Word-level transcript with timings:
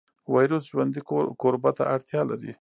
ویروس 0.33 0.63
ژوندي 0.71 1.01
کوربه 1.41 1.71
ته 1.77 1.83
اړتیا 1.95 2.21
لري 2.31 2.51